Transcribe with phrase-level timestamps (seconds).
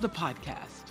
[0.00, 0.84] the podcast.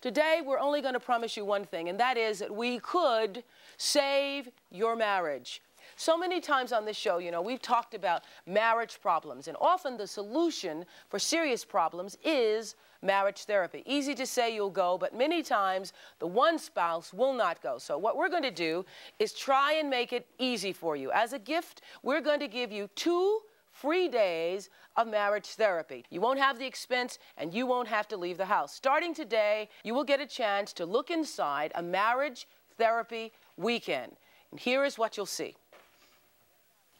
[0.00, 3.42] Today, we're only going to promise you one thing, and that is that we could
[3.76, 5.60] save your marriage.
[5.96, 9.96] So many times on this show, you know, we've talked about marriage problems, and often
[9.96, 13.82] the solution for serious problems is marriage therapy.
[13.86, 17.76] Easy to say you'll go, but many times the one spouse will not go.
[17.76, 18.84] So, what we're going to do
[19.18, 21.10] is try and make it easy for you.
[21.10, 23.40] As a gift, we're going to give you two
[23.80, 26.04] free days of marriage therapy.
[26.10, 28.74] You won't have the expense and you won't have to leave the house.
[28.74, 32.46] Starting today, you will get a chance to look inside a marriage
[32.76, 34.12] therapy weekend.
[34.50, 35.56] And here is what you'll see.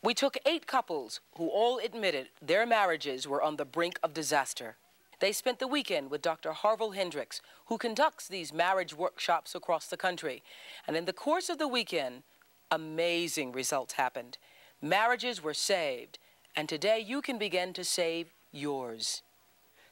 [0.02, 4.76] We took eight couples who all admitted their marriages were on the brink of disaster.
[5.20, 6.52] They spent the weekend with Dr.
[6.52, 10.42] Harville Hendrix, who conducts these marriage workshops across the country.
[10.86, 12.22] And in the course of the weekend,
[12.70, 14.38] amazing results happened.
[14.80, 16.18] Marriages were saved,
[16.56, 19.22] and today you can begin to save yours.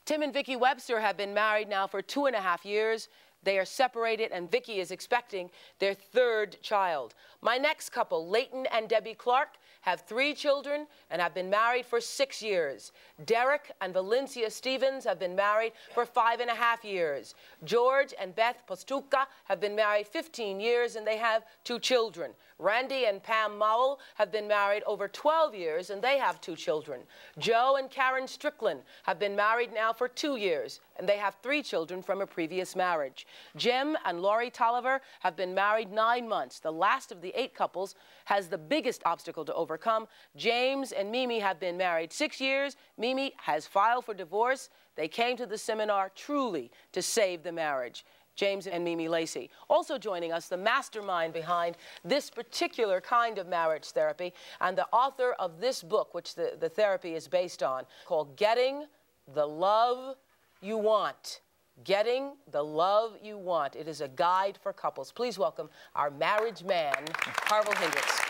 [0.05, 3.09] Tim and Vicki Webster have been married now for two and a half years.
[3.43, 7.15] They are separated, and Vicki is expecting their third child.
[7.41, 9.51] My next couple, Leighton and Debbie Clark,
[9.83, 12.93] have three children and have been married for six years.
[13.27, 17.35] Derek and Valencia Stevens have been married for five and a half years.
[17.65, 22.33] George and Beth Postuka have been married 15 years and they have two children.
[22.59, 27.01] Randy and Pam Mowell have been married over 12 years and they have two children.
[27.39, 31.63] Joe and Karen Strickland have been married now for two years and they have three
[31.63, 33.27] children from a previous marriage.
[33.57, 36.59] Jim and Laurie Tolliver have been married nine months.
[36.59, 40.09] The last of the eight couples has the biggest obstacle to overcome.
[40.37, 42.77] James and Mimi have been married six years.
[42.97, 44.69] Mimi has filed for divorce.
[44.97, 48.05] They came to the seminar truly to save the marriage.
[48.39, 49.51] James and Mimi Lacey.
[49.69, 55.33] Also joining us, the mastermind behind this particular kind of marriage therapy and the author
[55.41, 58.87] of this book, which the, the therapy is based on, called Getting
[59.35, 60.15] the Love
[60.63, 61.41] You Want.
[61.83, 63.75] Getting the Love You Want.
[63.75, 65.11] It is a guide for couples.
[65.11, 68.28] Please welcome our marriage man, Harville Hendrix.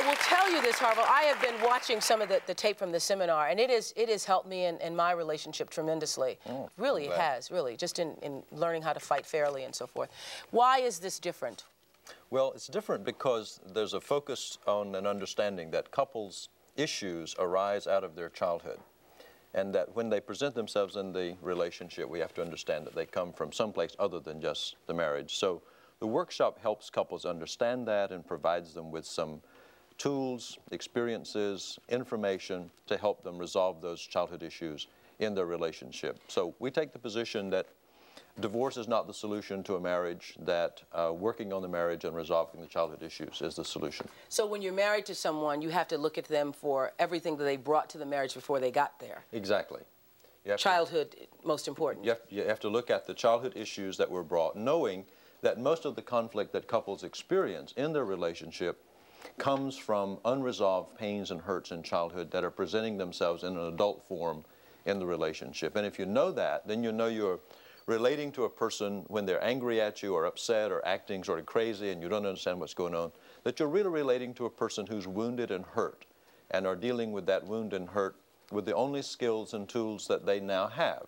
[0.00, 1.04] I will tell you this, Harville.
[1.06, 3.92] I have been watching some of the, the tape from the seminar, and it is
[3.96, 6.38] it has helped me in, in my relationship tremendously.
[6.48, 9.86] Oh, really, it has, really, just in, in learning how to fight fairly and so
[9.86, 10.10] forth.
[10.52, 11.64] Why is this different?
[12.30, 18.02] Well, it's different because there's a focus on an understanding that couples' issues arise out
[18.02, 18.78] of their childhood.
[19.52, 23.04] And that when they present themselves in the relationship, we have to understand that they
[23.04, 25.36] come from someplace other than just the marriage.
[25.36, 25.60] So
[25.98, 29.42] the workshop helps couples understand that and provides them with some
[30.00, 34.86] tools, experiences, information to help them resolve those childhood issues
[35.18, 36.18] in their relationship.
[36.26, 37.66] So we take the position that
[38.40, 42.16] divorce is not the solution to a marriage, that uh, working on the marriage and
[42.16, 44.08] resolving the childhood issues is the solution.
[44.30, 47.44] So when you're married to someone, you have to look at them for everything that
[47.44, 49.24] they brought to the marriage before they got there.
[49.32, 49.82] Exactly.
[50.56, 52.06] childhood to, most important.
[52.06, 55.04] You have, you have to look at the childhood issues that were brought, knowing
[55.42, 58.82] that most of the conflict that couples experience in their relationship
[59.38, 64.06] comes from unresolved pains and hurts in childhood that are presenting themselves in an adult
[64.06, 64.44] form
[64.86, 65.76] in the relationship.
[65.76, 67.40] And if you know that, then you know you're
[67.86, 71.46] relating to a person when they're angry at you or upset or acting sort of
[71.46, 73.10] crazy and you don't understand what's going on,
[73.42, 76.06] that you're really relating to a person who's wounded and hurt
[76.50, 78.16] and are dealing with that wound and hurt
[78.50, 81.06] with the only skills and tools that they now have.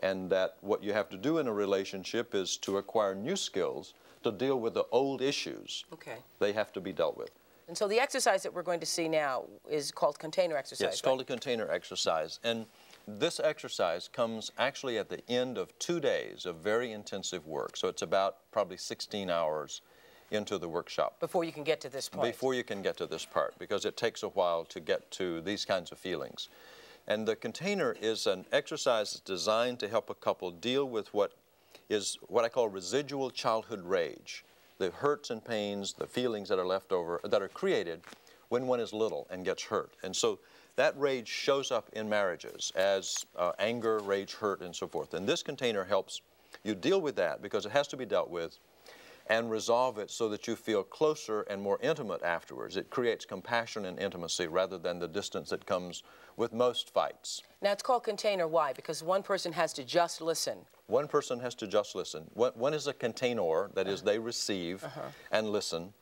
[0.00, 3.94] And that what you have to do in a relationship is to acquire new skills
[4.22, 5.84] to deal with the old issues.
[5.92, 6.16] Okay.
[6.38, 7.30] They have to be dealt with.
[7.68, 10.80] And so the exercise that we're going to see now is called container exercise.
[10.80, 11.10] Yes, it's right?
[11.10, 12.40] called a container exercise.
[12.42, 12.66] And
[13.06, 17.76] this exercise comes actually at the end of two days of very intensive work.
[17.76, 19.82] So it's about probably 16 hours
[20.30, 21.18] into the workshop.
[21.20, 22.32] Before you can get to this point.
[22.32, 25.40] Before you can get to this part, because it takes a while to get to
[25.40, 26.48] these kinds of feelings.
[27.06, 31.32] And the container is an exercise designed to help a couple deal with what
[31.90, 34.44] is what I call residual childhood rage.
[34.78, 38.00] The hurts and pains, the feelings that are left over, that are created
[38.48, 39.92] when one is little and gets hurt.
[40.02, 40.38] And so
[40.76, 45.12] that rage shows up in marriages as uh, anger, rage, hurt, and so forth.
[45.14, 46.22] And this container helps
[46.64, 48.58] you deal with that because it has to be dealt with
[49.30, 52.76] and resolve it so that you feel closer and more intimate afterwards.
[52.76, 56.02] It creates compassion and intimacy rather than the distance that comes
[56.36, 57.42] with most fights.
[57.62, 58.48] Now it's called container.
[58.48, 58.72] Why?
[58.72, 60.58] Because one person has to just listen.
[60.88, 62.24] One person has to just listen.
[62.34, 65.02] One, one is a container, that is, they receive uh-huh.
[65.30, 65.94] and listen,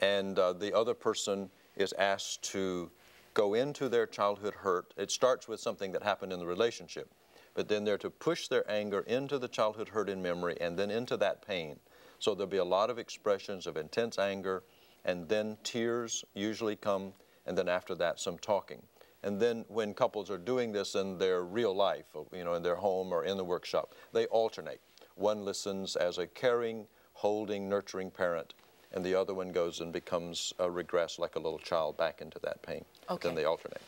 [0.00, 2.92] and uh, the other person is asked to
[3.34, 4.94] go into their childhood hurt.
[4.96, 7.12] It starts with something that happened in the relationship,
[7.54, 10.92] but then they're to push their anger into the childhood hurt in memory and then
[10.92, 11.80] into that pain.
[12.18, 14.62] So there'll be a lot of expressions of intense anger,
[15.04, 17.12] and then tears usually come,
[17.46, 18.82] and then after that, some talking.
[19.22, 22.62] And then when couples are doing this in their real life, uh, you know, in
[22.62, 24.80] their home or in the workshop, they alternate.
[25.16, 28.54] One listens as a caring, holding, nurturing parent,
[28.92, 32.38] and the other one goes and becomes a regress like a little child back into
[32.40, 32.84] that pain.
[33.10, 33.28] Okay.
[33.28, 33.82] Then they alternate.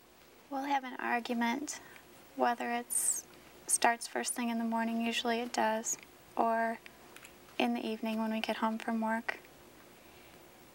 [0.50, 1.80] We'll have an argument,
[2.36, 2.86] whether it
[3.68, 5.96] starts first thing in the morning, usually it does,
[6.36, 6.78] or
[7.60, 9.38] in the evening when we get home from work.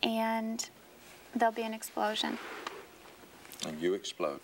[0.03, 0.69] And
[1.35, 2.37] there'll be an explosion.
[3.67, 4.39] And you explode.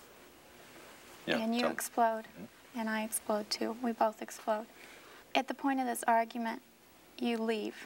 [1.27, 2.23] Yeah, and you explode.
[2.23, 2.79] Mm-hmm.
[2.79, 3.77] And I explode too.
[3.83, 4.65] We both explode.
[5.35, 6.63] At the point of this argument,
[7.19, 7.85] you leave.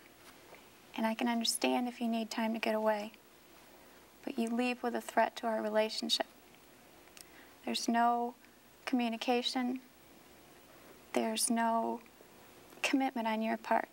[0.95, 3.11] And I can understand if you need time to get away.
[4.23, 6.27] But you leave with a threat to our relationship.
[7.65, 8.35] There's no
[8.85, 9.81] communication.
[11.11, 11.99] There's no
[12.81, 13.89] commitment on your part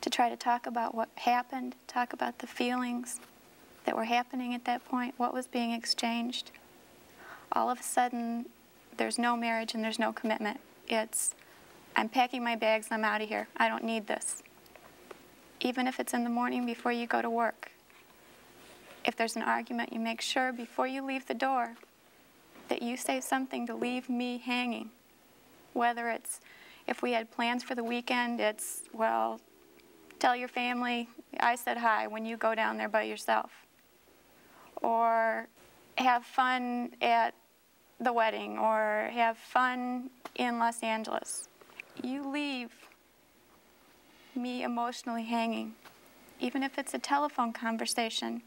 [0.00, 3.20] to try to talk about what happened, talk about the feelings
[3.84, 6.50] that were happening at that point, what was being exchanged.
[7.52, 8.46] All of a sudden,
[8.96, 10.60] there's no marriage and there's no commitment.
[10.88, 11.34] It's,
[11.96, 13.48] I'm packing my bags, I'm out of here.
[13.56, 14.42] I don't need this.
[15.60, 17.70] Even if it's in the morning before you go to work.
[19.04, 21.74] If there's an argument, you make sure before you leave the door
[22.68, 24.90] that you say something to leave me hanging.
[25.72, 26.40] Whether it's,
[26.86, 29.40] if we had plans for the weekend, it's, well,
[30.20, 31.08] Tell your family
[31.40, 33.50] I said hi when you go down there by yourself.
[34.82, 35.48] Or
[35.96, 37.34] have fun at
[37.98, 41.48] the wedding or have fun in Los Angeles.
[42.02, 42.70] You leave
[44.34, 45.74] me emotionally hanging.
[46.38, 48.42] Even if it's a telephone conversation,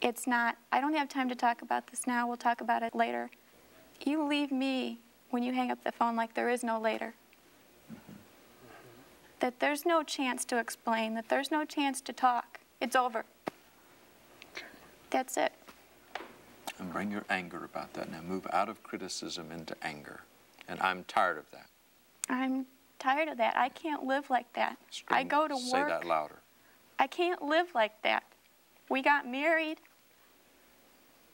[0.00, 2.94] it's not, I don't have time to talk about this now, we'll talk about it
[2.94, 3.28] later.
[4.04, 7.14] You leave me when you hang up the phone like there is no later
[9.44, 12.60] that there's no chance to explain, that there's no chance to talk.
[12.80, 13.26] It's over.
[15.10, 15.52] That's it.
[16.78, 18.10] And bring your anger about that.
[18.10, 20.22] Now move out of criticism into anger.
[20.66, 21.66] And I'm tired of that.
[22.30, 22.64] I'm
[22.98, 23.54] tired of that.
[23.54, 24.78] I can't live like that.
[24.90, 25.62] Scream, I go to work.
[25.62, 26.38] Say that louder.
[26.98, 28.22] I can't live like that.
[28.88, 29.76] We got married.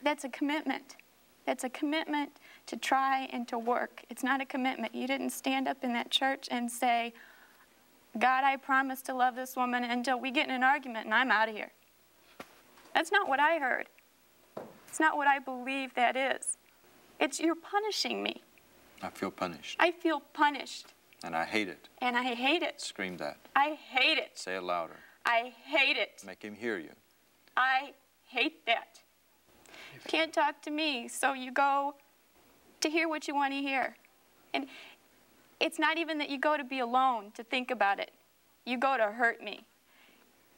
[0.03, 0.97] That's a commitment.
[1.45, 2.31] That's a commitment
[2.65, 4.03] to try and to work.
[4.09, 4.93] It's not a commitment.
[4.93, 7.13] You didn't stand up in that church and say,
[8.19, 11.31] God, I promise to love this woman until we get in an argument and I'm
[11.31, 11.71] out of here.
[12.93, 13.87] That's not what I heard.
[14.87, 16.57] It's not what I believe that is.
[17.19, 18.41] It's you're punishing me.
[19.01, 19.77] I feel punished.
[19.79, 20.93] I feel punished.
[21.23, 21.87] And I hate it.
[21.99, 22.81] And I hate it.
[22.81, 23.37] Scream that.
[23.55, 24.31] I hate it.
[24.33, 24.97] Say it louder.
[25.25, 26.23] I hate it.
[26.25, 26.91] Make him hear you.
[27.55, 27.91] I
[28.25, 28.99] hate that.
[29.93, 31.95] You Can't talk to me, so you go
[32.81, 33.95] to hear what you want to hear.
[34.53, 34.67] And
[35.61, 38.11] it's not even that you go to be alone to think about it.
[38.65, 39.63] You go to hurt me.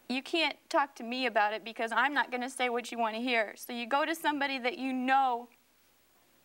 [0.10, 2.98] You can't talk to me about it because I'm not going to say what you
[2.98, 3.54] want to hear.
[3.58, 5.50] So you go to somebody that you know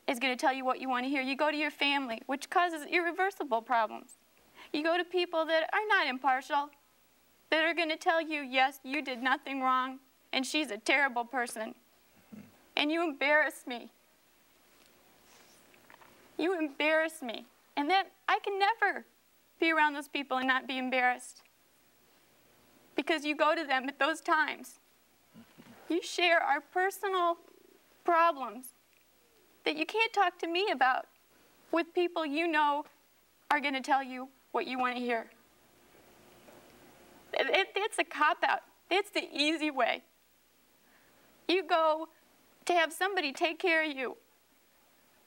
[0.09, 1.23] is going to tell you what you want to hear.
[1.23, 4.13] You go to your family, which causes irreversible problems.
[4.73, 6.71] You go to people that are not impartial,
[7.51, 9.99] that are going to tell you, yes, you did nothing wrong,
[10.33, 11.75] and she's a terrible person.
[12.77, 13.91] And you embarrass me.
[16.39, 17.47] You embarrass me.
[17.79, 19.07] And then I can never
[19.61, 21.43] be around those people and not be embarrassed.
[22.97, 24.81] Because you go to them at those times.
[25.89, 27.37] You share our personal
[28.05, 28.67] problems
[29.65, 31.07] that you can't talk to me about
[31.71, 32.85] with people you know
[33.49, 35.31] are going to tell you what you want to hear.
[37.33, 38.63] It, it's a cop out.
[38.91, 40.03] It's the easy way.
[41.47, 42.09] You go
[42.65, 44.17] to have somebody take care of you,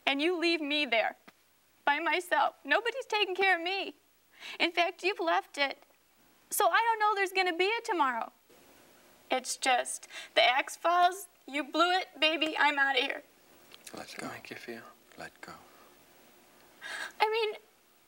[0.06, 1.16] and you leave me there
[1.86, 2.56] by myself.
[2.66, 3.96] Nobody's taking care of me.
[4.60, 5.78] In fact, you've left it.
[6.50, 8.32] So I don't know there's going to be a tomorrow.
[9.30, 13.24] It's just the axe falls, you blew it, baby, I'm out of here.
[13.98, 14.28] Let go.
[14.28, 14.82] Make you feel?
[15.18, 15.54] Let go.
[17.20, 17.54] I mean,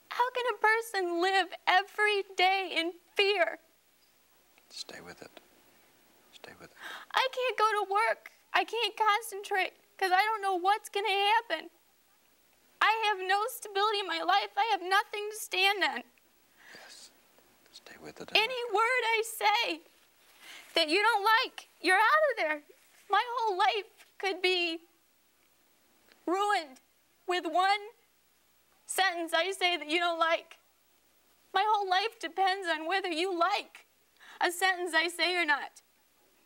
[0.10, 3.60] how can a person live every day in fear?
[4.70, 5.40] Stay with it.
[6.34, 6.78] Stay with it.
[7.14, 8.32] I can't go to work.
[8.54, 11.70] I can't concentrate because I don't know what's going to happen.
[12.84, 14.52] I have no stability in my life.
[14.58, 16.04] I have nothing to stand on.
[16.76, 17.12] Yes.
[17.72, 18.30] Stay with it.
[18.36, 19.80] Any word I say
[20.76, 22.62] that you don't like, you're out of there.
[23.10, 24.80] My whole life could be
[26.28, 26.82] ruined
[27.26, 27.84] with one
[28.86, 30.58] sentence I say that you don't like.
[31.54, 33.86] My whole life depends on whether you like
[34.42, 35.82] a sentence I say or not.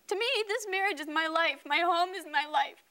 [0.10, 1.62] To me, this marriage is my life.
[1.65, 2.87] My home is my life.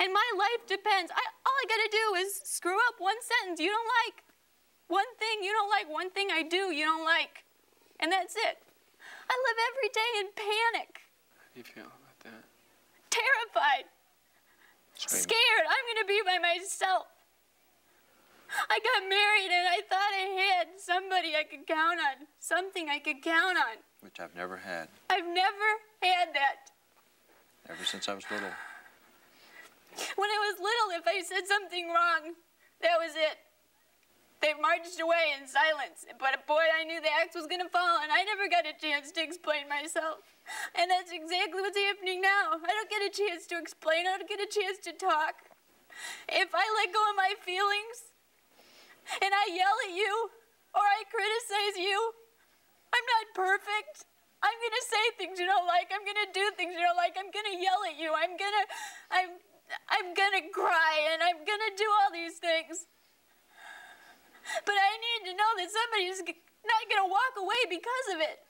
[0.00, 1.12] And my life depends.
[1.12, 4.24] I, all I gotta do is screw up one sentence you don't like.
[4.88, 7.44] One thing you don't like, one thing I do you don't like.
[8.00, 8.56] And that's it.
[9.28, 11.04] I live every day in panic.
[11.36, 12.42] How do you feel about that?
[13.12, 13.84] Terrified.
[14.96, 15.64] Scared.
[15.68, 17.06] I'm gonna be by myself.
[18.72, 22.98] I got married and I thought I had somebody I could count on, something I
[22.98, 23.76] could count on.
[24.00, 24.88] Which I've never had.
[25.10, 25.68] I've never
[26.02, 26.72] had that.
[27.68, 28.48] Ever since I was little.
[30.20, 32.36] When I was little, if I said something wrong,
[32.80, 33.36] that was it.
[34.40, 36.08] They marched away in silence.
[36.16, 38.72] But boy, I knew the axe was going to fall, and I never got a
[38.72, 40.24] chance to explain myself.
[40.72, 42.56] And that's exactly what's happening now.
[42.56, 45.44] I don't get a chance to explain, I don't get a chance to talk.
[46.32, 48.10] If I let go of my feelings,
[49.20, 50.30] and I yell at you
[50.72, 51.98] or I criticize you,
[52.94, 54.06] I'm not perfect.
[54.40, 55.92] I'm gonna say things you don't like.
[55.92, 57.18] I'm gonna do things you don't like.
[57.18, 58.14] I'm gonna yell at you.
[58.16, 58.64] I'm gonna,
[59.12, 59.30] I'm,
[59.88, 62.86] I'm gonna cry and I'm gonna do all these things.
[64.66, 66.20] But I need to know that somebody's
[66.66, 68.42] not gonna walk away because of it.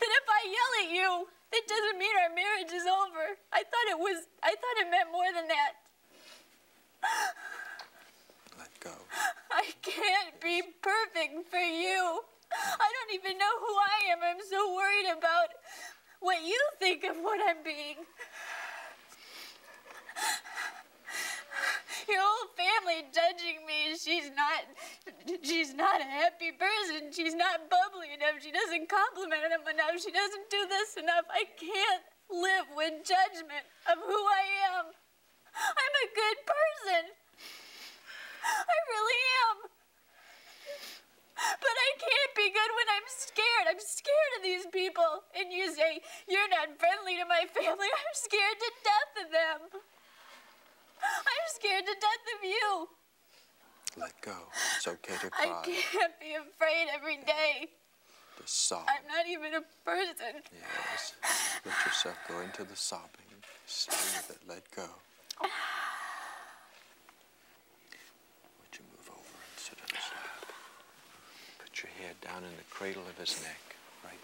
[0.00, 1.10] That if I yell at you,
[1.52, 3.36] it doesn't mean our marriage is over.
[3.52, 5.72] I thought it was, I thought it meant more than that
[8.58, 8.92] Let go.
[9.52, 12.20] I can't be perfect for you.
[12.52, 14.18] I don't even know who I am.
[14.22, 15.48] I'm so worried about
[16.20, 17.96] what you think of what I'm being.
[22.08, 23.98] Your whole family judging me.
[23.98, 24.62] She's not
[25.42, 27.10] she's not a happy person.
[27.10, 28.38] She's not bubbly enough.
[28.38, 29.98] She doesn't compliment him enough.
[29.98, 31.26] She doesn't do this enough.
[31.30, 34.44] I can't live with judgment of who I
[34.78, 34.84] am.
[35.56, 37.02] I'm a good person.
[38.46, 39.56] I really am.
[41.36, 43.66] But I can't be good when I'm scared.
[43.68, 45.26] I'm scared of these people.
[45.36, 47.90] And you say, You're not friendly to my family.
[48.00, 49.60] I'm scared to death of them.
[51.02, 52.88] I'm scared to death of you.
[53.98, 54.36] Let go.
[54.76, 55.62] It's okay to cry.
[55.62, 57.70] I can't be afraid every day.
[58.40, 58.86] Just sob.
[58.86, 60.42] I'm not even a person.
[60.52, 61.14] Yes.
[61.64, 63.10] Let yourself go into the sobbing.
[63.66, 64.48] Stay with it.
[64.48, 64.86] Let go.
[65.40, 65.50] Would
[68.72, 70.52] you move over and sit on his lap?
[71.58, 74.20] Put your head down in the cradle of his neck, right?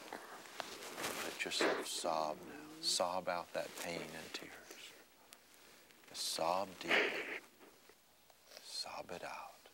[1.25, 2.55] Let yourself sob now.
[2.81, 4.62] Sob out that pain and tears.
[6.13, 6.91] Just sob deep.
[8.63, 9.71] Sob it out.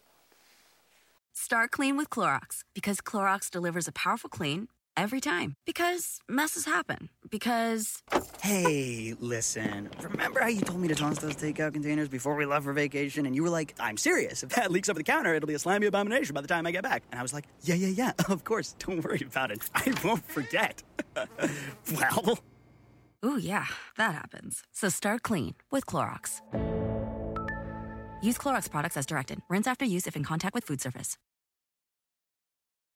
[1.33, 5.57] Start clean with Clorox because Clorox delivers a powerful clean every time.
[5.67, 7.09] Because messes happen.
[7.29, 8.05] Because.
[8.41, 9.91] Hey, listen.
[10.01, 13.27] Remember how you told me to toss those takeout containers before we left for vacation?
[13.27, 14.45] And you were like, I'm serious.
[14.45, 16.71] If that leaks over the counter, it'll be a slimy abomination by the time I
[16.71, 17.03] get back.
[17.11, 18.13] And I was like, yeah, yeah, yeah.
[18.29, 18.77] Of course.
[18.79, 19.69] Don't worry about it.
[19.75, 20.85] I won't forget.
[21.97, 22.39] well.
[23.25, 24.63] Ooh, yeah, that happens.
[24.73, 26.41] So start clean with Clorox.
[28.23, 29.41] Use Clorox products as directed.
[29.49, 31.17] Rinse after use if in contact with food surface.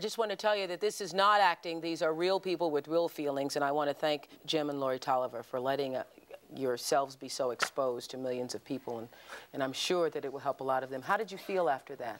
[0.00, 1.82] just want to tell you that this is not acting.
[1.82, 4.98] These are real people with real feelings, and I want to thank Jim and Lori
[4.98, 6.04] Tolliver for letting uh,
[6.56, 9.08] yourselves be so exposed to millions of people, and,
[9.52, 11.02] and I'm sure that it will help a lot of them.
[11.02, 12.18] How did you feel after that?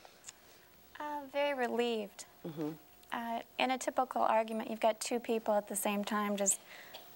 [1.00, 2.26] Uh, very relieved.
[2.46, 2.68] Mm-hmm.
[3.12, 6.60] Uh, in a typical argument, you've got two people at the same time just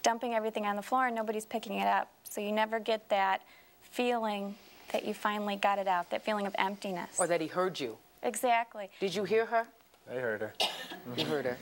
[0.02, 2.08] dumping everything on the floor, and nobody's picking it up.
[2.24, 3.42] So you never get that
[3.82, 4.54] feeling
[4.92, 7.16] that you finally got it out, that feeling of emptiness.
[7.18, 7.98] Or that he heard you.
[8.22, 8.88] Exactly.
[8.98, 9.66] Did you hear her?
[10.10, 10.52] I heard her.
[11.16, 11.56] you heard her.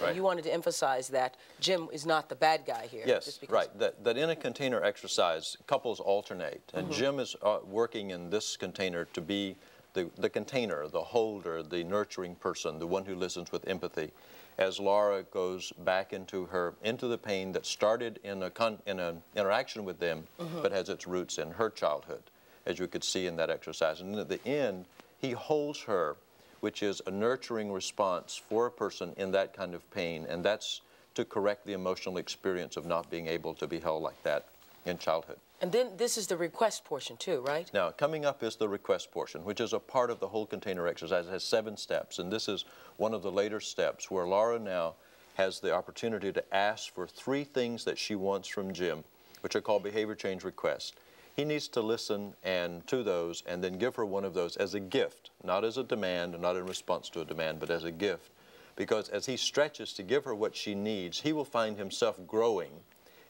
[0.00, 0.14] Right.
[0.14, 3.02] You wanted to emphasize that Jim is not the bad guy here.
[3.04, 3.68] Yes, right.
[3.78, 6.62] That, that in a container exercise, couples alternate.
[6.74, 6.98] And mm -hmm.
[6.98, 9.56] Jim is uh, working in this container to be
[9.92, 14.12] the, the container, the holder, the nurturing person, the one who listens with empathy.
[14.56, 19.00] As Laura goes back into her into the pain that started in a con, in
[19.00, 20.62] an interaction with them, mm -hmm.
[20.62, 22.22] but has its roots in her childhood,
[22.66, 24.02] as you could see in that exercise.
[24.02, 24.86] And at the end,
[25.20, 26.16] he holds her
[26.60, 30.80] which is a nurturing response for a person in that kind of pain, and that's
[31.14, 34.46] to correct the emotional experience of not being able to be held like that
[34.86, 35.38] in childhood.
[35.60, 37.68] And then this is the request portion too, right?
[37.74, 40.86] Now, coming up is the request portion, which is a part of the whole container
[40.86, 41.26] exercise.
[41.26, 42.64] It has seven steps, and this is
[42.96, 44.94] one of the later steps where Laura now
[45.34, 49.02] has the opportunity to ask for three things that she wants from Jim,
[49.40, 50.92] which are called behavior change requests.
[51.38, 54.74] He needs to listen and to those and then give her one of those as
[54.74, 57.92] a gift, not as a demand, not in response to a demand, but as a
[57.92, 58.32] gift.
[58.74, 62.72] Because as he stretches to give her what she needs, he will find himself growing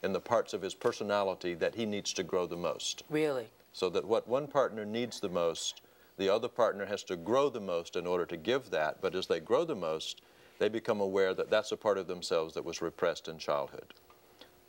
[0.03, 3.03] in the parts of his personality that he needs to grow the most.
[3.11, 3.49] Really?
[3.75, 5.83] So that what one partner needs the most,
[6.17, 9.03] the other partner has to grow the most in order to give that.
[9.03, 10.23] But as they grow the most,
[10.59, 13.93] they become aware that that's a part of themselves that was repressed in childhood.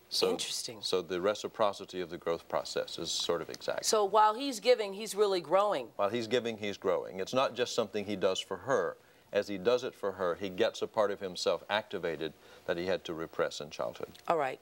[0.10, 0.80] So, Interesting.
[0.82, 3.86] So the reciprocity of the growth process is sort of exact.
[3.86, 5.88] So while he's giving, he's really growing.
[5.98, 7.19] While he's giving, he's growing.
[7.19, 8.98] It's not just something he does for her.
[9.32, 12.34] As he does it for her, he gets a part of himself activated
[12.65, 14.10] that he had to repress in childhood.
[14.28, 14.60] All right.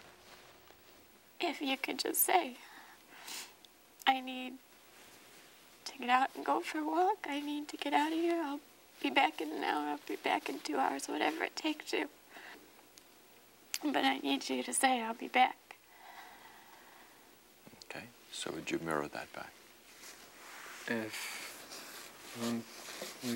[1.39, 2.57] If you could just say,
[4.05, 4.53] I need
[5.85, 7.25] to get out and go for a walk.
[7.29, 8.41] I need to get out of here.
[8.43, 8.59] I'll
[9.01, 9.91] be back in an hour.
[9.91, 12.09] I'll be back in two hours, whatever it takes you.
[13.83, 15.57] But I need you to say I'll be back.
[17.85, 19.53] Okay, so would you mirror that back?
[20.87, 21.57] If
[22.43, 22.63] I'm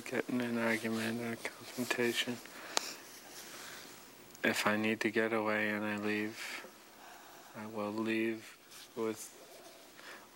[0.09, 2.37] getting an argument or a confrontation,
[4.43, 6.65] if I need to get away and I leave,
[7.55, 8.57] I will leave
[8.95, 9.29] with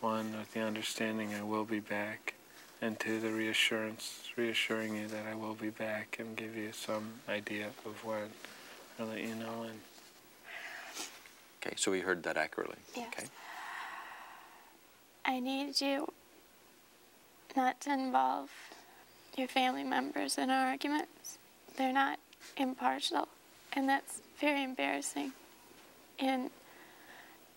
[0.02, 2.36] one, with the understanding I will be back,
[2.82, 7.14] and two, the reassurance, reassuring you that I will be back and give you some
[7.28, 8.30] idea of when
[9.00, 9.80] I'll let you know and
[11.66, 12.78] Okay, so we heard that accurately.
[12.96, 13.08] Yes.
[13.18, 13.28] Okay.
[15.24, 16.08] I need you
[17.56, 18.52] not to involve
[19.38, 21.38] your family members in our arguments.
[21.78, 22.20] They're not
[22.58, 23.28] impartial,
[23.74, 25.32] and that's very embarrassing.
[26.20, 26.50] In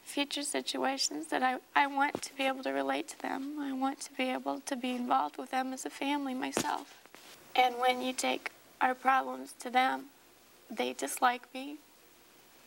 [0.02, 3.58] future situations that I, I want to be able to relate to them.
[3.60, 6.94] I want to be able to be involved with them as a family myself.
[7.54, 10.06] And when you take our problems to them,
[10.70, 11.76] they dislike me,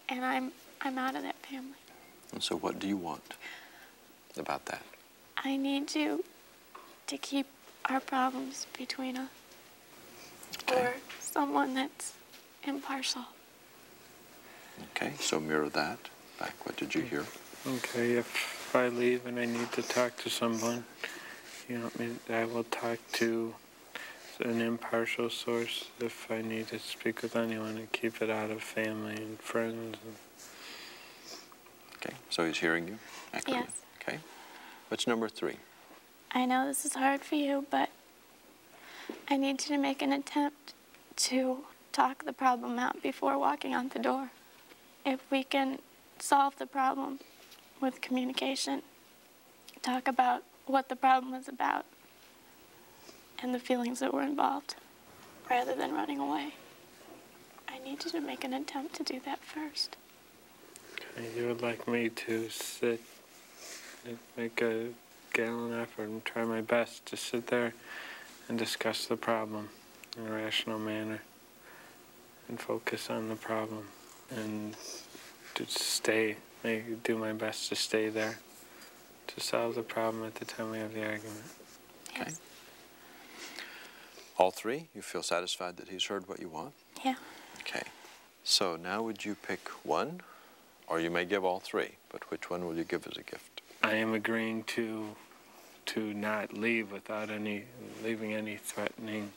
[0.08, 0.52] and I'm
[0.84, 1.78] I'm out of that family.
[2.34, 3.36] And so, what do you want
[4.38, 4.82] about that?
[5.38, 6.24] I need you
[7.08, 7.48] to keep
[7.86, 9.30] our problems between us.
[10.64, 10.82] Okay.
[10.82, 12.14] Or someone that's
[12.64, 13.24] impartial.
[14.96, 16.00] Okay, so mirror that.
[16.40, 17.26] Back, what did you hear?
[17.68, 20.84] Okay, if I leave and I need to talk to someone,
[21.70, 21.92] you know,
[22.30, 23.54] I will talk to
[24.44, 28.64] an impartial source if I need to speak with anyone and keep it out of
[28.64, 29.98] family and friends.
[30.04, 30.16] And
[32.04, 32.98] Okay, so he's hearing you
[33.34, 33.68] accurately.
[33.68, 33.82] Yes.
[34.02, 34.20] Okay.
[34.88, 35.58] What's number three?
[36.32, 37.90] I know this is hard for you, but
[39.30, 40.74] I need you to make an attempt
[41.18, 41.60] to
[41.92, 44.32] talk the problem out before walking out the door.
[45.06, 45.80] If we can
[46.20, 47.20] solve the problem
[47.80, 48.82] with communication,
[49.82, 51.86] talk about what the problem is about
[53.44, 54.76] and the feelings that were involved,
[55.50, 56.54] rather than running away.
[57.68, 59.98] I need you to make an attempt to do that first.
[61.36, 63.02] You would like me to sit,
[64.38, 64.88] make a
[65.34, 67.74] gallant effort and try my best to sit there
[68.48, 69.70] and discuss the problem.
[70.18, 71.22] in a rational manner
[72.48, 73.88] and focus on the problem
[74.30, 74.76] and
[75.56, 78.40] to stay, make, do my best to stay there
[79.28, 81.44] to solve the problem at the time we have the argument.
[82.10, 82.32] Okay.
[84.38, 84.90] All three?
[84.94, 86.74] You feel satisfied that he's heard what you want?
[87.06, 87.16] Yeah.
[87.60, 87.84] Okay.
[88.44, 90.22] So now would you pick one,
[90.92, 93.62] or you may give all three, but which one will you give as a gift?
[93.82, 95.16] I am agreeing to
[95.88, 97.64] to not leave without any
[98.04, 99.32] leaving any threatening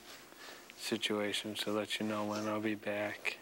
[0.77, 3.39] situation to let you know when I'll be back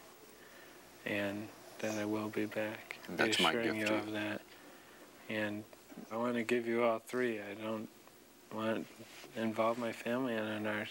[1.04, 1.48] and
[1.80, 2.98] that I will be back.
[3.08, 4.42] And that's my gift you to of that.
[5.28, 5.64] And
[6.12, 7.40] I want to give you all three.
[7.40, 7.88] I don't
[8.54, 8.86] want
[9.34, 10.86] to involve my family in our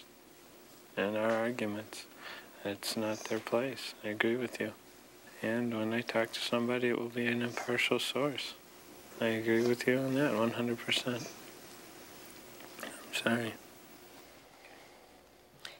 [0.97, 2.05] in our arguments.
[2.65, 3.93] It's not their place.
[4.03, 4.73] I agree with you.
[5.43, 8.53] And when I talk to somebody, it will be an impartial source.
[9.19, 11.29] I agree with you on that 100%.
[12.83, 13.53] I'm sorry.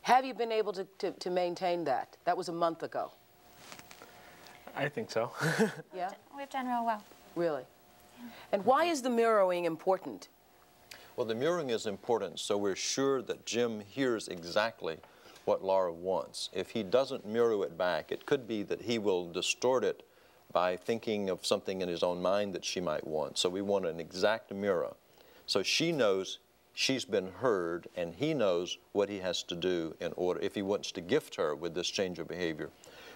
[0.04, 2.18] Have you been able to, to, to maintain that?
[2.26, 3.12] That was a month ago.
[4.76, 5.32] I think so.
[5.96, 6.12] yeah?
[6.36, 7.04] We've done real well.
[7.36, 7.64] Really?
[8.52, 10.30] And why is the mirroring important?
[11.16, 14.98] Well, the mirroring is important so we're sure that Jim hears exactly
[15.46, 16.50] what Laura wants.
[16.54, 20.04] If he doesn't mirror it back, it could be that he will distort it
[20.52, 23.38] by thinking of something in his own mind that she might want.
[23.38, 24.94] So we want an exact mirror.
[25.46, 26.40] So she knows
[26.74, 30.62] she's been heard and he knows what he has to do in order, if he
[30.62, 32.70] wants to gift her with this change of behavior,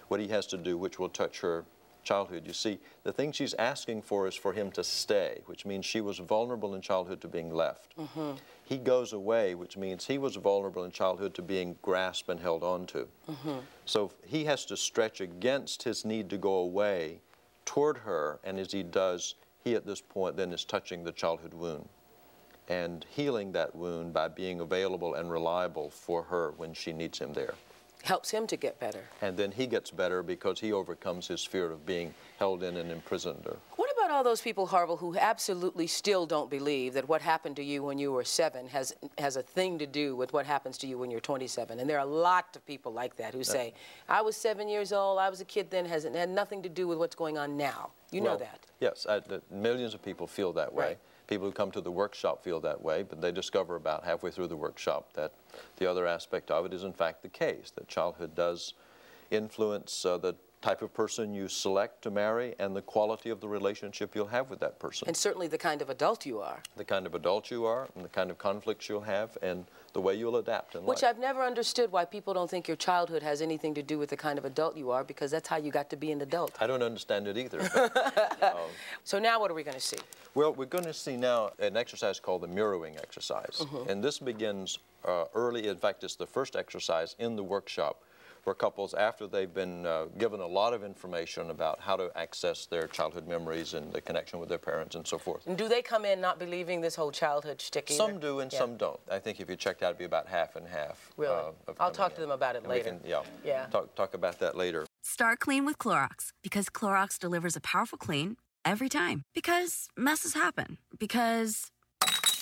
[0.08, 1.64] what he has to do which will touch her
[2.06, 2.46] childhood.
[2.46, 6.00] You see, the thing she's asking for is for him to stay, which means she
[6.00, 7.96] was vulnerable in childhood to being left.
[7.98, 8.38] Mm-hmm.
[8.64, 12.62] He goes away, which means he was vulnerable in childhood to being grasped and held
[12.62, 13.06] onto.
[13.28, 13.58] Mm-hmm.
[13.84, 17.20] So he has to stretch against his need to go away
[17.64, 21.52] toward her, and as he does, he at this point then is touching the childhood
[21.52, 21.88] wound
[22.68, 27.32] and healing that wound by being available and reliable for her when she needs him
[27.32, 27.54] there
[28.06, 29.02] helps him to get better.
[29.20, 32.90] And then he gets better because he overcomes his fear of being held in and
[32.90, 33.42] imprisoned.
[33.46, 33.56] Or...
[33.74, 37.64] What about all those people, Harville, who absolutely still don't believe that what happened to
[37.64, 40.86] you when you were seven has has a thing to do with what happens to
[40.86, 41.80] you when you're 27?
[41.80, 43.74] And there are a lot of people like that who uh, say,
[44.08, 46.86] "I was seven years old, I was a kid then, has had nothing to do
[46.86, 48.60] with what's going on now." You well, know that.
[48.80, 50.84] Yes, I, millions of people feel that way.
[50.86, 50.98] Right.
[51.26, 54.46] People who come to the workshop feel that way, but they discover about halfway through
[54.46, 55.32] the workshop that
[55.76, 58.74] the other aspect of it is in fact the case, that childhood does
[59.30, 63.48] influence uh, the type of person you select to marry and the quality of the
[63.48, 65.06] relationship you'll have with that person.
[65.06, 66.60] And certainly the kind of adult you are.
[66.76, 70.00] The kind of adult you are and the kind of conflicts you'll have and the
[70.00, 71.10] way you'll adapt in Which life.
[71.10, 74.16] I've never understood why people don't think your childhood has anything to do with the
[74.16, 76.56] kind of adult you are because that's how you got to be an adult.
[76.60, 77.58] I don't understand it either.
[77.72, 78.56] But, um,
[79.04, 79.98] so now what are we going to see?
[80.34, 83.58] Well, we're going to see now an exercise called the mirroring exercise.
[83.60, 83.88] Mhm.
[83.88, 85.68] And this begins uh, early.
[85.68, 88.02] In fact, it's the first exercise in the workshop
[88.46, 92.64] where couples, after they've been uh, given a lot of information about how to access
[92.66, 95.44] their childhood memories and the connection with their parents and so forth.
[95.48, 97.96] And do they come in not believing this whole childhood shtick either?
[97.96, 98.58] Some do and Yeah.
[98.60, 99.00] some don't.
[99.10, 101.10] I think if you checked out, it'd be about half and half.
[101.16, 101.34] Really?
[101.34, 102.28] uh, of I'll coming talk to in.
[102.28, 102.90] them about it And we later.
[102.90, 103.22] can- yeah.
[103.44, 103.66] Yeah.
[103.66, 104.86] Talk, talk about that later.
[105.02, 109.22] Start clean with Clorox because Clorox delivers a powerful clean every time.
[109.34, 110.78] Because messes happen.
[110.96, 111.72] Because.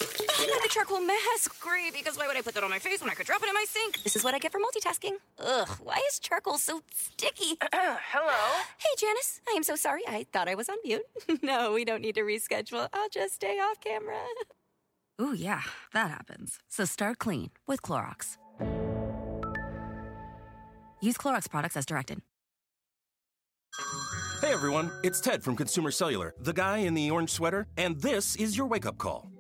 [0.01, 1.61] I got the charcoal mask.
[1.61, 3.49] Great, because why would I put that on my face when I could drop it
[3.49, 4.03] in my sink?
[4.03, 5.13] This is what I get for multitasking.
[5.39, 7.57] Ugh, why is charcoal so sticky?
[7.73, 8.65] Hello?
[8.79, 9.41] Hey, Janice.
[9.49, 10.03] I am so sorry.
[10.09, 11.03] I thought I was on mute.
[11.43, 12.89] no, we don't need to reschedule.
[12.93, 14.19] I'll just stay off camera.
[15.21, 16.59] Ooh, yeah, that happens.
[16.69, 18.37] So start clean with Clorox.
[21.01, 22.21] Use Clorox products as directed.
[24.41, 28.37] Hey everyone, it's Ted from Consumer Cellular, the guy in the orange sweater, and this
[28.37, 29.34] is your wake up call.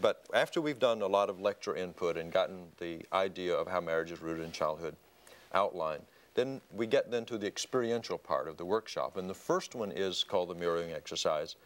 [0.00, 3.80] But after we've done a lot of lecture input and gotten the idea of how
[3.80, 4.96] marriage is rooted in childhood
[5.54, 9.16] outlined, then we get then to the experiential part of the workshop.
[9.16, 11.56] And the first one is called the mirroring exercise.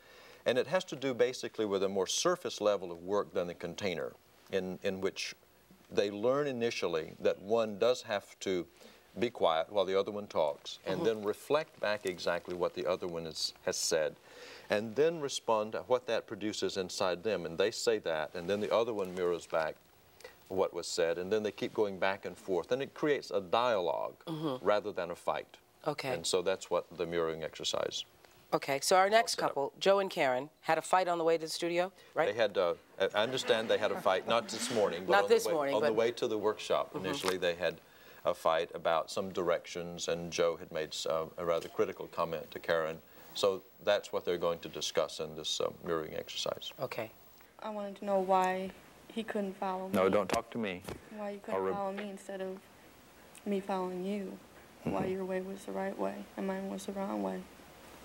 [0.44, 3.54] And it has to do basically with a more surface level of work than the
[3.54, 4.12] container,
[4.52, 5.34] in, in which
[5.90, 8.66] they learn initially that one does have to
[9.18, 11.04] be quiet while the other one talks, and Mhm.
[11.04, 14.14] then reflect back exactly what the other one is, has said,
[14.70, 17.46] and then respond to what that produces inside them.
[17.46, 19.76] And they say that, and then the other one mirrors back
[20.48, 23.40] what was said, and then they keep going back and forth, and it creates a
[23.40, 24.58] dialogue Mhm.
[24.62, 25.56] rather than a fight.
[25.86, 26.10] Okay.
[26.10, 28.04] And so that's what the mirroring exercise
[28.52, 31.44] Okay, so our next couple, Joe and Karen, had a fight on the way to
[31.44, 32.26] the studio, right?
[32.32, 35.28] They had, uh, I understand they had a fight, not this morning, but Not on
[35.30, 36.94] this the way, morning, on the way to the workshop.
[36.94, 37.00] Mhm.
[37.00, 37.80] Initially, they had
[38.24, 42.60] a fight about some directions, and Joe had made uh, a rather critical comment to
[42.60, 43.02] Karen.
[43.36, 46.72] So that's what they're going to discuss in this uh, mirroring exercise.
[46.80, 47.10] Okay.
[47.62, 48.70] I wanted to know why
[49.12, 49.94] he couldn't follow me.
[49.94, 50.82] No, don't talk to me.
[51.16, 52.58] Why you couldn't follow me instead of
[53.44, 54.38] me following you.
[54.84, 55.12] Why Mhm.
[55.12, 57.42] your way was the right way and mine was the wrong way.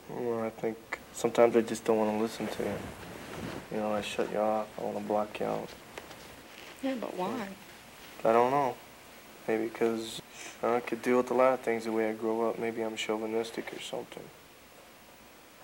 [0.09, 0.77] Well, I think
[1.13, 2.77] sometimes I just don't want to listen to you.
[3.71, 4.67] You know, I shut you off.
[4.77, 5.69] I want to block you out.
[6.83, 7.47] Yeah, but why?
[8.25, 8.75] I don't know.
[9.47, 10.21] Maybe because
[10.61, 12.59] I could deal with a lot of things the way I grew up.
[12.59, 14.23] Maybe I'm chauvinistic or something.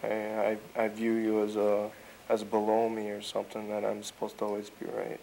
[0.03, 1.89] I, I, I view you as a
[2.29, 5.19] as below me or something that I'm supposed to always be right,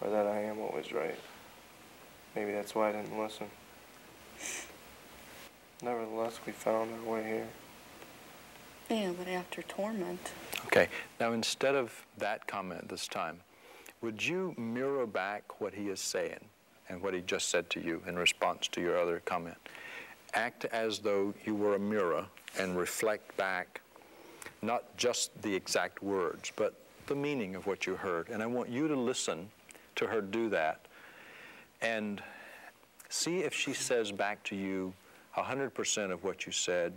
[0.00, 1.18] or that I am always right.
[2.36, 3.46] Maybe that's why I didn't listen.
[5.82, 7.46] Nevertheless, we found our way here.
[8.88, 10.32] Yeah, but after torment.
[10.66, 13.40] Okay, now instead of that comment this time,
[14.00, 16.40] would you mirror back what he is saying
[16.88, 19.56] and what he just said to you in response to your other comment?
[20.34, 22.26] Act as though you were a mirror
[22.58, 23.80] and reflect back
[24.64, 26.74] not just the exact words, but
[27.06, 28.28] the meaning of what you heard.
[28.28, 29.50] And I want you to listen
[29.96, 30.80] to her do that
[31.80, 32.22] and
[33.08, 34.92] see if she says back to you
[35.36, 36.92] 100% of what you said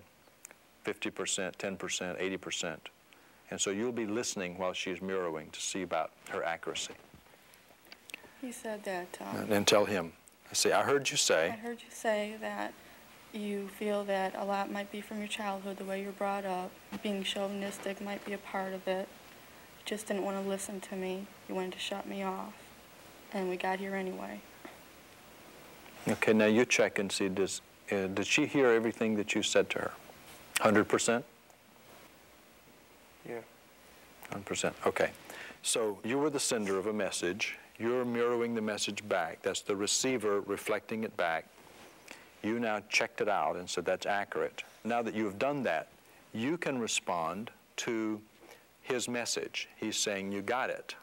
[0.85, 2.77] 50%, 10%, 80%.
[3.49, 6.93] And so you'll be listening while she's mirroring to see about her accuracy.
[8.41, 9.17] He said that.
[9.21, 10.13] Um, And then tell him,
[10.49, 11.49] I see, I heard you say.
[11.49, 12.73] I heard you say that
[13.33, 16.71] you feel that a lot might be from your childhood, the way you're brought up.
[17.03, 19.07] Being chauvinistic might be a part of it.
[19.79, 21.27] You just didn't want to listen to me.
[21.47, 22.53] You wanted to shut me off.
[23.33, 24.39] And we got here anyway.
[26.07, 27.61] okay, now you check and see, does,
[27.91, 29.91] uh, did she hear everything that you said to her?
[30.61, 31.23] 100%?
[33.27, 33.39] Yeah.
[34.31, 34.73] 100%.
[34.85, 35.11] Okay.
[35.61, 37.57] So you were the sender of a message.
[37.77, 39.41] You're mirroring the message back.
[39.43, 41.45] That's the receiver reflecting it back.
[42.47, 44.63] You now checked it out and said that's accurate.
[44.85, 45.89] Now that you have done that,
[46.33, 48.21] you can respond to
[48.83, 49.67] his message.
[49.75, 50.95] He's saying you got it.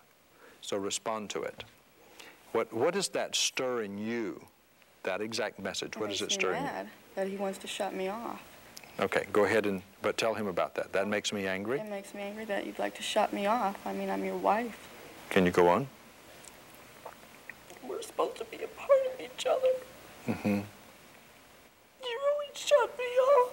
[0.62, 1.62] So respond to it.
[2.52, 4.42] What, what does that stir in you?
[5.02, 5.98] That exact message.
[5.98, 6.70] What does it stir in you?
[6.70, 8.40] mad that he wants to shut me off.
[8.98, 10.94] Okay, go ahead and but tell him about that.
[10.94, 11.78] That makes me angry.
[11.78, 13.76] It makes me angry that you'd like to shut me off.
[13.84, 14.88] I mean, I'm your wife.
[15.28, 15.88] Can you go on?
[17.82, 19.68] We're supposed to be a part of each other.
[20.28, 20.60] Mm-hmm.
[22.54, 23.52] You really shut me off.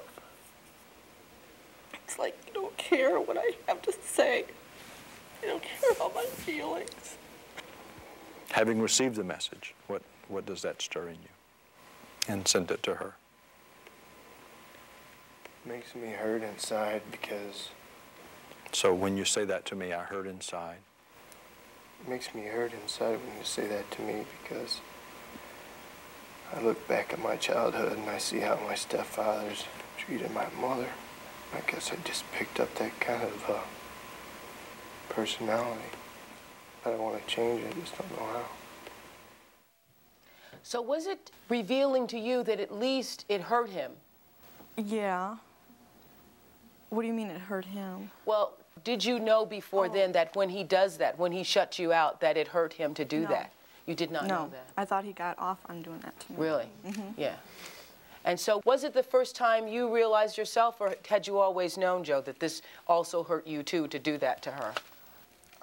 [1.94, 4.46] It's like you don't care what I have to say.
[5.42, 7.16] You don't care about my feelings.
[8.52, 11.30] Having received the message, what what does that stir in you?
[12.28, 13.16] And send it to her.
[15.66, 17.70] Makes me hurt inside because
[18.74, 20.78] So when you say that to me, I hurt inside.
[22.02, 24.82] it makes me hurt inside when you say that to me because
[26.56, 29.66] I look back at my childhood and I see how my stepfathers
[29.98, 30.88] treated my mother.
[31.54, 33.60] I guess I just picked up that kind of uh,
[35.10, 35.82] personality.
[36.84, 38.46] don't want to change it, I just don't know how.
[40.64, 43.92] So was it revealing to you that at least it hurt him?
[44.78, 45.38] Yeah.
[46.90, 48.12] What do you mean it hurt him?
[48.26, 51.94] Well, did you know before then that when he does that, when he shuts you
[51.94, 53.28] out, that it hurt him to do No.
[53.30, 53.52] that?
[53.86, 54.68] You did not no, know that.
[54.78, 56.38] I thought he got off on doing that to me.
[56.40, 56.70] Really?
[56.86, 57.14] Mm -hmm.
[57.18, 57.36] Yeah.
[58.24, 62.04] And so, was it the first time you realized yourself, or had you always known,
[62.04, 64.74] Joe, that this also hurt you too to do that to her?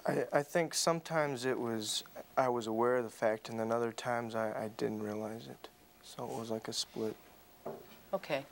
[0.05, 2.03] I, I think sometimes it was,
[2.37, 5.69] I was aware of the fact, and then other times I, I didn't realize it.
[6.03, 7.15] So it was like a split.
[8.13, 8.43] Okay.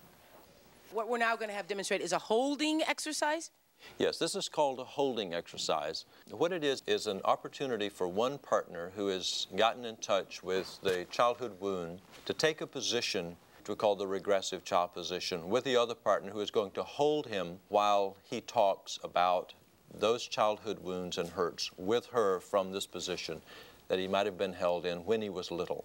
[0.92, 3.52] What we're now going to have demonstrated is a holding exercise.
[4.00, 6.06] Yes, this is called a holding exercise.
[6.30, 10.80] What it is is an opportunity for one partner who has gotten in touch with
[10.84, 13.36] the childhood wound to take a position
[13.68, 17.28] we call the regressive child position with the other partner who is going to hold
[17.28, 19.54] him while he talks about
[20.00, 23.42] those childhood wounds and hurts with her from this position
[23.90, 25.84] that he might have been held in when he was little.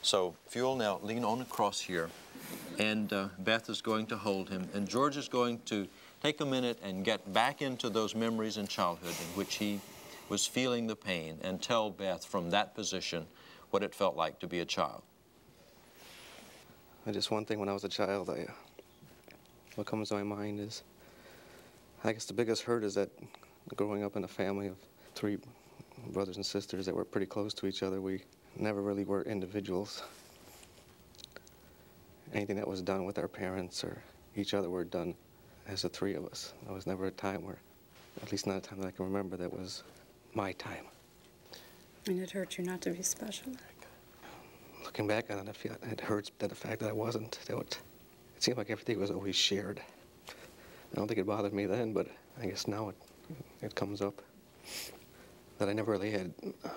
[0.00, 2.08] So if you'll now lean on across here,
[2.78, 5.86] and uh, Beth is going to hold him, and George is going to
[6.24, 9.78] take a minute and get back into those memories in childhood in which he
[10.30, 13.26] was feeling the pain and tell Beth from that position
[13.68, 15.02] what it felt like to be a child.
[17.12, 18.46] Just one thing when I was a child, I,
[19.74, 20.82] what comes to my mind is,
[22.02, 23.10] I guess the biggest hurt is that
[23.76, 24.76] growing up in a family of
[25.14, 25.36] three
[26.06, 28.22] brothers and sisters that were pretty close to each other, we
[28.56, 30.02] never really were individuals.
[32.32, 34.02] Anything that was done with our parents or
[34.34, 35.14] each other were done
[35.68, 36.52] as the three of us.
[36.64, 37.58] There was never a time where,
[38.22, 39.82] at least not a time that I can remember, that was
[40.34, 40.84] my time.
[42.06, 43.52] And it hurt you not to be special?
[44.84, 47.38] Looking back on it, I feel it hurts that the fact that I wasn't.
[47.46, 47.78] That it
[48.38, 49.80] seemed like everything was always shared.
[50.28, 52.06] I don't think it bothered me then, but
[52.40, 52.96] I guess now it,
[53.62, 54.20] it comes up
[55.58, 56.32] that I never really had
[56.64, 56.68] uh,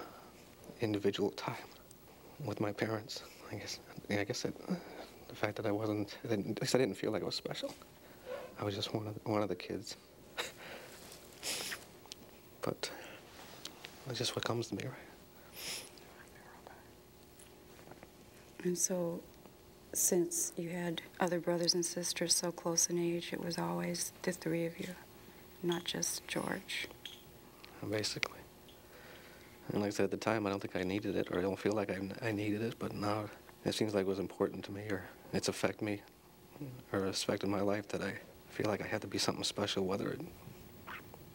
[0.80, 1.56] individual time
[2.46, 3.24] with my parents.
[3.52, 4.76] I guess, I guess it, uh,
[5.28, 7.74] the fact that I wasn't, at least I didn't feel like I was special.
[8.60, 9.96] I was just one of the, one of the kids.
[12.62, 12.90] but
[14.06, 14.94] that's just what comes to me, right?
[18.64, 19.22] And so,
[19.94, 24.32] since you had other brothers and sisters so close in age, it was always the
[24.32, 24.90] three of you,
[25.62, 26.88] not just George.
[27.90, 28.40] Basically.
[29.72, 31.42] And like I said at the time, I don't think I needed it, or I
[31.42, 33.26] don't feel like I, I needed it, but now
[33.66, 36.02] it seems like it was important to me, or it's affected me,
[36.92, 38.14] or it's affected my life that I
[38.58, 40.28] feel like I had to be something special, whether in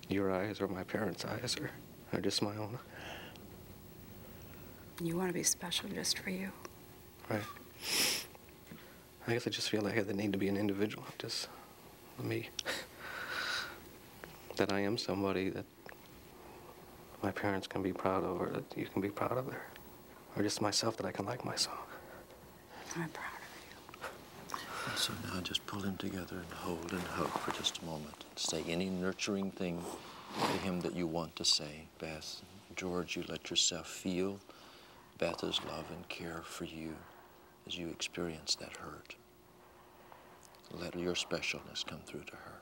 [0.09, 1.71] your eyes or my parents' eyes, or,
[2.13, 2.77] or just my own.
[5.01, 6.51] You want to be special just for you.
[7.31, 7.43] Right.
[9.29, 11.47] I guess I just feel like I had the need to be an individual, just
[12.19, 12.49] let me.
[14.57, 15.65] that I am somebody that
[17.23, 19.67] my parents can be proud of or that you can be proud of there.
[20.37, 21.79] Or just myself that I can like myself.
[22.97, 23.42] I'm proud of you.
[23.42, 23.42] And
[25.03, 28.25] so now just pull him together and hold and hug for just a moment.
[28.37, 29.83] Say any nurturing thing
[30.39, 32.41] to him that you want to say, Beth.
[32.77, 34.39] George, you let yourself feel
[35.19, 36.95] Beth's love and care for you
[37.67, 39.17] as you experience that hurt.
[40.71, 42.61] Let your specialness come through to her.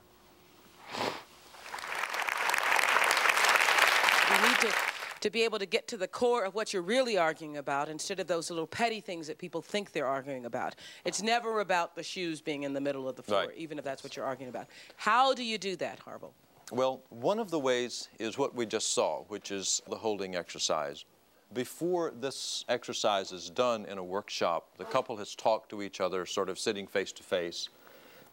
[4.31, 4.90] We need to,
[5.21, 8.19] to be able to get to the core of what you're really arguing about instead
[8.19, 10.75] of those little petty things that people think they're arguing about.
[11.05, 13.57] It's never about the shoes being in the middle of the floor, right.
[13.57, 14.67] even if that's what you're arguing about.
[14.97, 16.33] How do you do that, Harville?
[16.71, 21.05] Well, one of the ways is what we just saw, which is the holding exercise.
[21.53, 26.25] Before this exercise is done in a workshop, the couple has talked to each other,
[26.25, 27.67] sort of sitting face to face,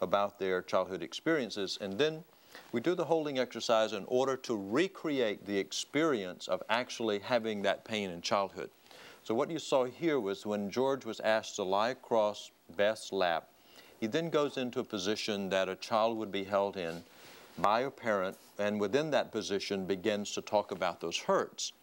[0.01, 2.23] about their childhood experiences, and then
[2.71, 7.83] we do the holding exercise in order to recreate the experience of actually having that
[7.85, 8.69] pain in childhood.
[9.23, 13.49] So what you saw here was when George was asked to lie across Beth's lap,
[13.99, 17.03] he then goes into a position that a child would be held in
[17.57, 21.73] by a parent, and within that position begins to talk about those hurts.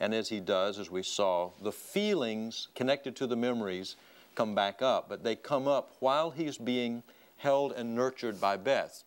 [0.00, 3.96] And as he does, as we saw, the feelings connected to the memories
[4.34, 7.02] come back up, but they come up while he's being
[7.36, 9.02] held and nurtured by Beth.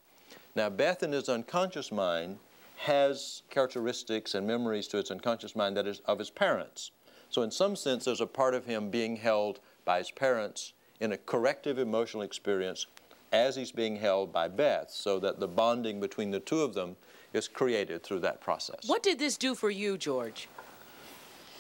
[0.56, 2.40] Now, Beth in his unconscious mind
[2.78, 6.92] has characteristics and memories to its unconscious mind that is of his parents.
[7.30, 11.14] So, in some sense, there's a part of him being held by his parents in
[11.14, 12.88] a corrective emotional experience
[13.32, 16.98] as he's being held by Beth, so that the bonding between the two of them
[17.32, 18.80] is created through that process.
[18.88, 20.50] What did this do for you, George?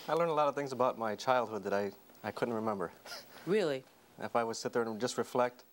[0.09, 1.91] I learned a lot of things about my childhood that I,
[2.25, 2.91] I couldn't remember.
[3.45, 3.85] Really?
[4.21, 5.63] If I would sit there and just reflect,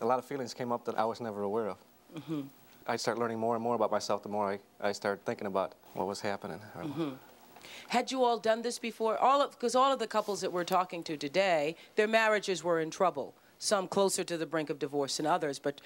[0.00, 1.76] a lot of feelings came up that I was never aware of.
[2.16, 2.42] Mm-hmm.
[2.86, 5.74] I start learning more and more about myself the more I, I start thinking about
[5.94, 6.60] what was happening.
[6.76, 7.10] Mm-hmm.
[7.88, 9.18] Had you all done this before?
[9.18, 12.80] All of because all of the couples that we're talking to today, their marriages were
[12.80, 13.34] in trouble.
[13.58, 15.58] Some closer to the brink of divorce than others.
[15.58, 15.80] But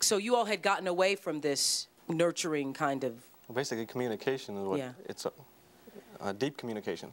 [0.00, 3.14] so you all had gotten away from this nurturing kind of.
[3.48, 4.92] Well, basically, communication is what yeah.
[5.06, 5.32] it's a,
[6.20, 7.12] a deep communication.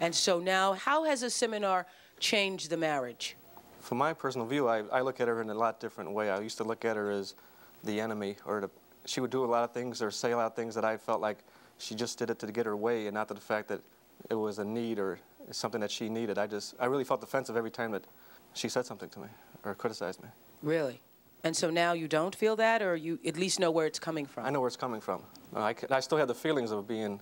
[0.00, 1.86] And so now, how has a seminar
[2.18, 3.36] changed the marriage?
[3.80, 6.30] From my personal view, I, I look at her in a lot different way.
[6.30, 7.34] I used to look at her as
[7.84, 8.70] the enemy, or the,
[9.04, 10.96] she would do a lot of things or say a lot of things that I
[10.96, 11.38] felt like
[11.78, 13.80] she just did it to get her way, and not to the fact that
[14.28, 15.18] it was a need or
[15.50, 16.38] something that she needed.
[16.38, 18.04] I just, I really felt defensive every time that
[18.52, 19.28] she said something to me
[19.64, 20.28] or criticized me.
[20.62, 21.00] Really?
[21.42, 24.26] And so now you don't feel that, or you at least know where it's coming
[24.26, 24.44] from?
[24.44, 25.22] I know where it's coming from.
[25.56, 27.20] I, I still have the feelings of being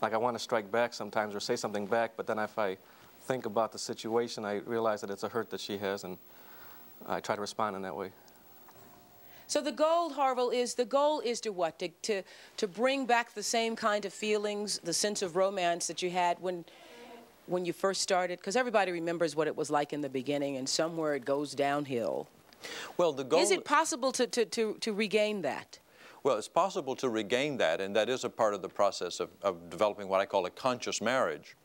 [0.00, 2.76] like I want to strike back sometimes or say something back, but then if I
[3.22, 6.18] think about the situation, I realize that it's a hurt that she has, and
[7.06, 8.10] I try to respond in that way.
[9.52, 11.78] So the goal, Harville, is the goal is to what?
[11.80, 12.22] To, to,
[12.56, 16.38] to bring back the same kind of feelings, the sense of romance that you had
[16.40, 16.64] when,
[17.44, 18.38] when you first started?
[18.38, 22.28] Because everybody remembers what it was like in the beginning, and somewhere it goes downhill.
[22.96, 23.40] Well, the goal...
[23.40, 25.78] Is it possible to, to, to, to regain that?
[26.22, 29.28] Well, it's possible to regain that, and that is a part of the process of,
[29.42, 31.58] of developing what I call a conscious marriage.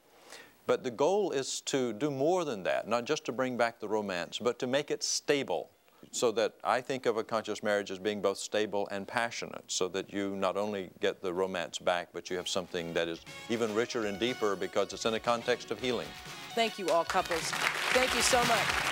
[0.65, 3.87] But the goal is to do more than that, not just to bring back the
[3.87, 5.69] romance, but to make it stable
[6.17, 9.87] so that I think of a conscious marriage as being both stable and passionate, so
[9.89, 13.73] that you not only get the romance back, but you have something that is even
[13.75, 16.07] richer and deeper because it's in a context of healing.
[16.55, 17.51] Thank you, all couples.
[17.91, 18.87] Thank you so much.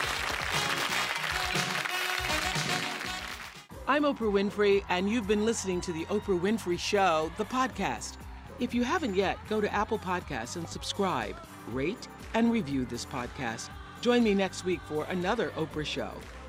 [3.87, 8.17] I'm Oprah Winfrey, and you've been listening to The Oprah Winfrey Show, the podcast.
[8.59, 11.35] If you haven't yet, go to Apple Podcasts and subscribe,
[11.71, 13.69] rate, and review this podcast.
[14.01, 16.11] Join me next week for another Oprah Show,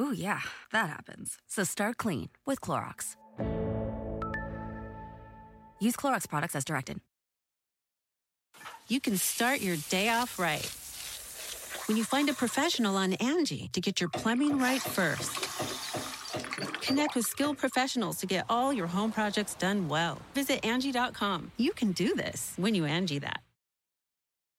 [0.00, 0.40] Ooh, yeah,
[0.72, 1.38] that happens.
[1.46, 3.16] So start clean with Clorox.
[5.78, 7.00] Use Clorox products as directed.
[8.88, 10.66] You can start your day off right
[11.86, 15.32] when you find a professional on Angi to get your plumbing right first.
[16.80, 20.18] Connect with skilled professionals to get all your home projects done well.
[20.34, 21.52] Visit Angi.com.
[21.56, 23.42] You can do this when you Angi that.